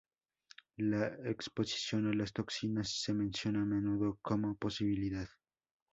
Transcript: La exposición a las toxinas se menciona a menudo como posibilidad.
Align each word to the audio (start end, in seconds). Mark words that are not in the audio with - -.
La 0.79 1.09
exposición 1.29 2.07
a 2.09 2.13
las 2.15 2.33
toxinas 2.33 2.89
se 2.89 3.13
menciona 3.13 3.61
a 3.61 3.65
menudo 3.65 4.17
como 4.23 4.55
posibilidad. 4.55 5.29